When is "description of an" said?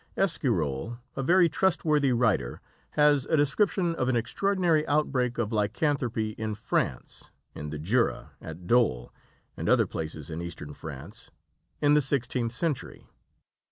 3.37-4.15